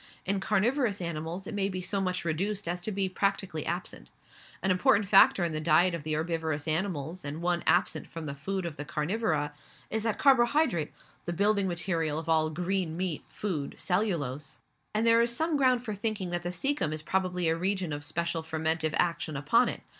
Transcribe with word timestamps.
In 0.25 0.39
carnivorous 0.39 0.99
animals 0.99 1.45
it 1.45 1.53
may 1.53 1.69
be 1.69 1.79
so 1.79 2.01
much 2.01 2.25
reduced 2.25 2.67
as 2.67 2.81
to 2.81 2.91
be 2.91 3.07
practically 3.07 3.67
absent. 3.67 4.09
An 4.63 4.71
important 4.71 5.07
factor 5.07 5.43
in 5.43 5.51
the 5.51 5.61
diet 5.61 5.93
of 5.93 6.01
the 6.01 6.15
herbivorous 6.15 6.67
animals, 6.67 7.23
and 7.23 7.39
one 7.39 7.61
absent 7.67 8.07
from 8.07 8.25
the 8.25 8.33
food 8.33 8.65
of 8.65 8.77
the 8.77 8.83
carnivora, 8.83 9.53
is 9.91 10.01
that 10.01 10.17
carbohydrate, 10.17 10.91
the 11.25 11.33
building 11.33 11.67
material 11.67 12.17
of 12.17 12.27
all 12.27 12.49
green 12.49 12.97
meat 12.97 13.23
[food], 13.29 13.75
cellulose, 13.77 14.59
and 14.95 15.05
there 15.05 15.21
is 15.21 15.35
some 15.35 15.55
ground 15.55 15.85
for 15.85 15.93
thinking 15.93 16.31
that 16.31 16.41
the 16.41 16.49
caecum 16.49 16.91
is 16.93 17.03
probably 17.03 17.47
a 17.47 17.55
region 17.55 17.93
of 17.93 18.03
special 18.03 18.41
fermentive 18.41 18.95
action 18.97 19.37
upon 19.37 19.69
it. 19.69 19.81